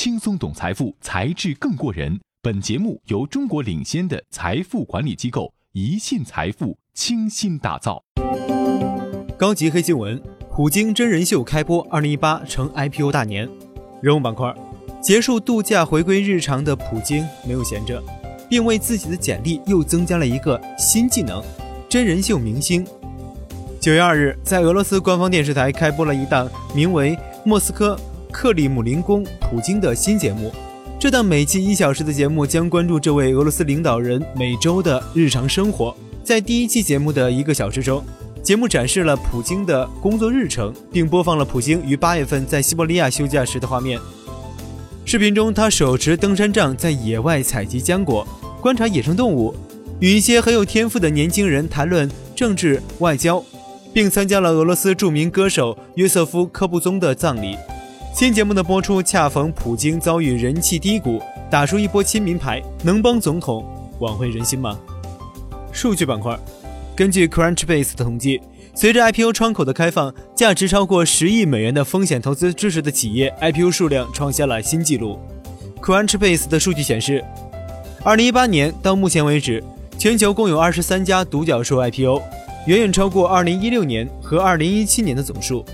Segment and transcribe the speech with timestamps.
[0.00, 2.20] 轻松懂财富，才智更过人。
[2.40, 8.00] 本节目由中国领先的财富管理机构宜信财富倾心打造。
[9.36, 10.22] 高级黑新闻：
[10.52, 13.48] 普京真人秀开播，二零一八成 IPO 大年。
[14.00, 14.54] 人物板块：
[15.02, 18.00] 结束度假回归日常的普京没有闲着，
[18.48, 21.42] 并为自己的简历又增加了一个新技能——
[21.90, 22.86] 真人秀明星。
[23.80, 27.98] 九月二日，在俄罗斯官方电视台开播了一档名为《莫斯科
[28.32, 30.52] 克里姆林宫普京》的新节目。
[30.98, 35.96] 这档每期一小时的节目将关注这位俄罗斯领导人每周的日常生活。
[36.24, 38.04] 在第一期节目的一个小时中，
[38.42, 43.98] 节目展示了普京的工作日程，并播放了普京于八月份在西伯利亚休假时的画面。
[45.04, 48.26] 视频中，他手持登山杖在野外采集浆果，
[48.60, 49.54] 观察野生动物，
[50.00, 53.42] 与一些很有天赋的年轻人谈论政治外交。
[53.92, 57.56] 并参加了俄罗斯著名歌手约瑟夫·科布宗的葬礼。
[58.18, 63.64] 新节目的播出恰逢普京遭遇人气低谷，打出一波亲民牌，能帮总统
[64.00, 64.76] 挽回人心吗？
[65.70, 66.36] 数据板块，
[66.96, 68.40] 根据 Crunchbase 的统计，
[68.74, 75.16] 随着 IPO 窗口的开放，价值超过十亿美元的风险投资支持的企业 IPO 数量创下了新纪录。
[75.80, 77.24] Crunchbase 的数据显示，
[78.02, 79.62] 二零一八年到目前为止，
[79.96, 82.20] 全球共有二十三家独角兽 IPO。
[82.66, 85.64] 远远超过2016年和2017年的总数。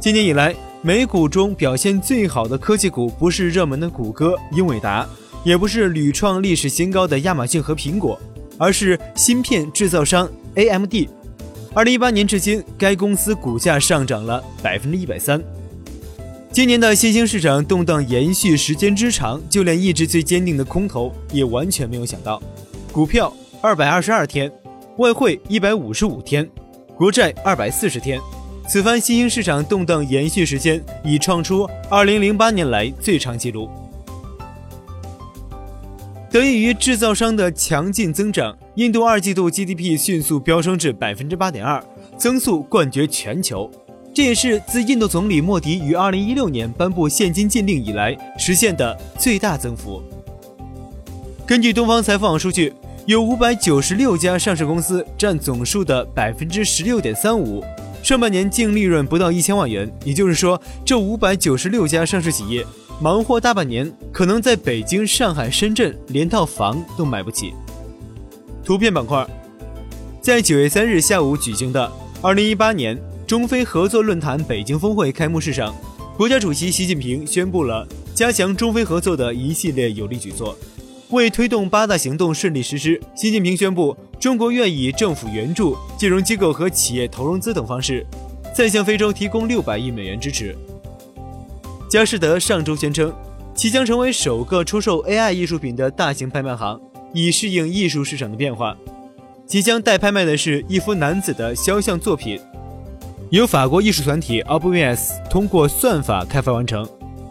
[0.00, 0.54] 今年以来，
[0.86, 5.04] 美股中表现最好的科技股不是热门的谷歌、英伟达，
[5.42, 8.16] 也不是屡创历史新高的亚马逊和苹果，
[8.56, 10.94] 而是芯片制造商 AMD。
[11.74, 15.42] 2018年至今，该公司股价上涨了百分之一百三。
[16.52, 22.40] 今年的新兴市场动荡延续时间之长，就连意志最坚定的空头也完全没有想到，
[22.92, 24.48] 股票二百二十二天。
[24.98, 26.48] 外汇一百五十五天，
[26.94, 28.20] 国债二百四十天，
[28.68, 33.70] 此番新兴市场动荡延续时间已创出二零零八年来最长纪录。
[36.28, 41.82] 得益于制造商的强劲增长，印度二季度 GDP 迅速飙升至百分之八点二，
[42.18, 43.70] 增速冠绝全球。
[44.12, 50.02] 这也是自印度总理莫迪于二零一六年颁布现金禁令以来实现的最大增幅。
[51.46, 52.72] 根据东方财富网数据。
[53.06, 57.62] 有五百九十六家上市公司，占总数的百分之十六点三五。
[58.06, 62.64] 上半年净利润不到一千万元，也就是说，这五百九十六家上市企业
[63.00, 67.52] 忙活大半年，可能在北京、上海、深圳连套房都买不起。
[68.64, 69.26] 图片板块，
[70.20, 71.90] 在九月三日下午举行的
[72.22, 72.96] 二零一八年
[73.26, 75.74] 中非合作论坛北京峰会开幕式上，
[76.16, 77.84] 国家主席习近平宣布了
[78.14, 80.56] 加强中非合作的一系列有力举措。
[81.10, 88.04] 为推动八大行动顺利实施，习近平宣布，中国愿以政府援助、金融机构和企业投融资等方式，
[88.54, 90.56] 再向非洲提供六百亿美元支持。
[91.88, 93.12] 佳士得上周宣称，
[93.54, 96.80] 其将成为首个出售 AI 艺术品的大型拍卖行，
[97.12, 98.76] 以适应艺术市场的变化。
[99.46, 102.40] 即将待拍卖的是一幅男子的肖像作品，
[103.30, 106.88] 由法国艺术团体 Obvious 通过算法开发完成。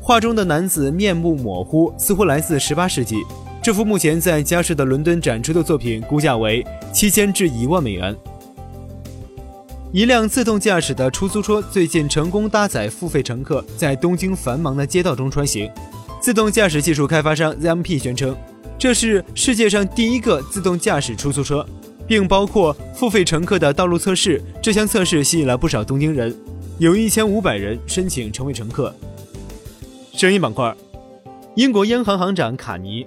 [0.00, 3.16] 画中的男子面目模糊，似乎来自十八世纪。
[3.68, 8.16] 这幅目前在佳士得伦敦展出的作品估价为七千至一万美元。
[9.92, 15.70] 一辆自动驾驶的出租车最近成功搭载付费乘客，在东京繁忙的街道中穿行。
[16.18, 18.34] 自动驾驶技术开发商 ZMP 宣称，
[18.78, 21.62] 这是世界上第一个自动驾驶出租车，
[22.06, 24.42] 并包括付费乘客的道路测试。
[24.62, 26.34] 这项测试吸引了不少东京人，
[26.78, 28.94] 有一千五百人申请成为乘客。
[30.14, 30.74] 声音板块，
[31.54, 33.06] 英国央行行长卡尼。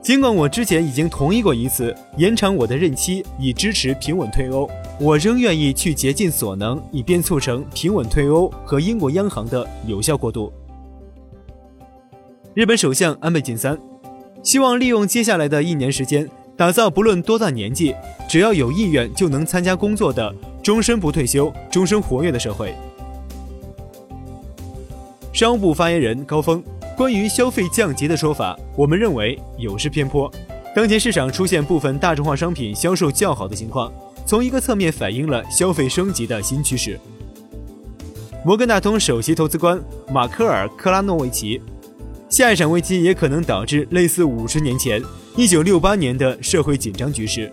[0.00, 10.50] 尽管我之前已经同意过一次延长我的任期，以支持平稳退欧，我仍愿意去竭尽所能，以便促成平稳退欧和英国央行的有效过渡。
[12.54, 13.78] 日本首相安倍晋三
[14.42, 17.94] 希望利用接下来的一年时间，打造不论多大年纪，
[18.28, 22.74] 只要有意愿就能参加工作的终身不退休、终身活跃的社会。
[25.38, 26.60] 商务部发言人高峰。
[26.96, 30.28] 关于消费降级的说法，我们认为有失偏颇。
[30.74, 33.92] 当前市场出现部分大众化商品销售较好的情况，
[34.26, 36.98] 从一个侧面反映了消费升级的新趋势。
[38.44, 39.80] 摩根大通首席投资官
[40.12, 41.62] 马科尔·克拉诺维奇，
[42.28, 45.00] 下一场危机也可能导致类似五十年前
[45.36, 47.52] 一九六八年的社会紧张局势。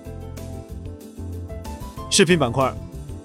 [2.10, 2.74] 视频板块，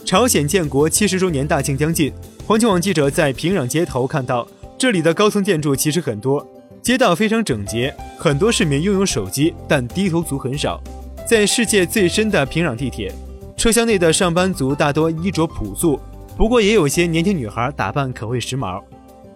[0.04, 2.12] 朝鲜建国七十周年大庆将近，
[2.50, 4.44] 环球网记者在平壤街头看到。
[4.76, 6.44] 这里的高层建筑其实很多，
[6.82, 10.82] 街道非常整洁，很多市民拥有手机，但低头族很少。
[11.24, 13.14] 在世界最深的平壤地铁，
[13.56, 16.00] 车厢内的上班族大多衣着朴素，
[16.36, 18.82] 不过也有些年轻女孩打扮可谓时髦。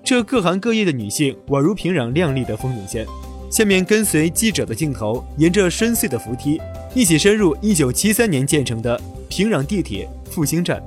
[0.02, 3.06] 这各行各业的女性宛如平壤亮丽的风景线。
[3.48, 6.60] 下面跟随记者的镜头，沿着深邃的扶梯，
[6.96, 10.82] 一起深入1973年建成的平壤地铁复兴站。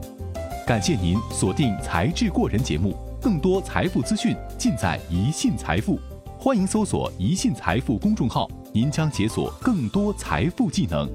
[0.67, 5.97] 感谢您锁定《财智过人》节目，更多财富资讯尽在宜信财富。
[6.37, 11.09] 欢迎搜索“宜信财富”公众号，您将解锁更多财富技能。